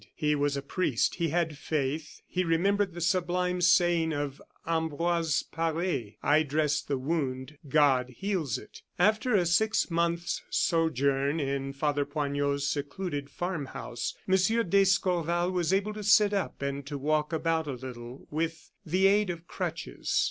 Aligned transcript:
He 0.15 0.33
was 0.33 0.57
a 0.57 0.63
priest; 0.63 1.13
he 1.17 1.29
had 1.29 1.59
faith. 1.59 2.21
He 2.27 2.43
remembered 2.43 2.95
the 2.95 3.01
sublime 3.01 3.61
saying 3.61 4.13
of 4.13 4.41
Ambroise 4.65 5.43
Pare: 5.43 6.13
"I 6.23 6.41
dress 6.41 6.81
the 6.81 6.97
wound: 6.97 7.59
God 7.69 8.09
heals 8.09 8.57
it." 8.57 8.81
After 8.97 9.35
a 9.35 9.45
six 9.45 9.91
months' 9.91 10.41
sojourn 10.49 11.39
in 11.39 11.71
Father 11.73 12.03
Poignot's 12.05 12.67
secluded 12.67 13.29
farm 13.29 13.67
house, 13.67 14.15
M. 14.27 14.37
d'Escorval 14.67 15.51
was 15.51 15.71
able 15.71 15.93
to 15.93 16.03
sit 16.03 16.33
up 16.33 16.63
and 16.63 16.83
to 16.87 16.97
walk 16.97 17.31
about 17.31 17.67
a 17.67 17.73
little, 17.73 18.25
with 18.31 18.71
the 18.83 19.05
aid 19.05 19.29
of 19.29 19.47
crutches. 19.47 20.19